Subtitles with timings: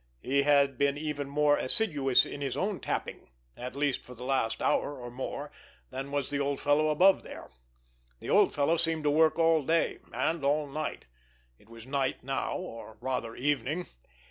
[0.23, 4.59] He had been even more assiduous in his own tapping, at least for the last
[4.59, 5.51] hour or more,
[5.91, 7.51] than was the old fellow above there.
[8.19, 11.05] The old fellow seemed to work all day—and all night.
[11.59, 13.85] It was night now—or, rather, evening.